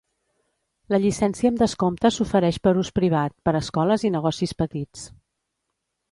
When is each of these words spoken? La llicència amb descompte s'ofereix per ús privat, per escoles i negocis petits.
La 0.93 0.99
llicència 1.01 1.49
amb 1.51 1.59
descompte 1.63 2.09
s'ofereix 2.15 2.57
per 2.67 2.73
ús 2.83 2.89
privat, 2.99 3.35
per 3.49 3.53
escoles 3.59 4.05
i 4.09 4.11
negocis 4.15 4.55
petits. 4.63 5.05